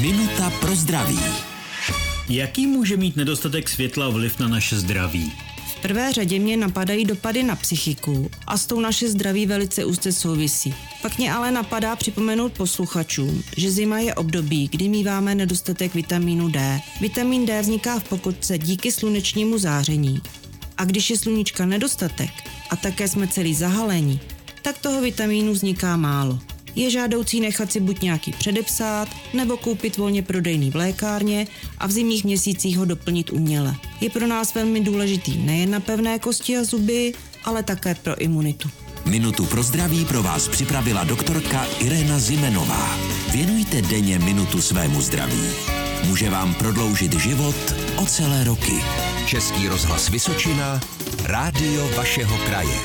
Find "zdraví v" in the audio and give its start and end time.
4.76-5.82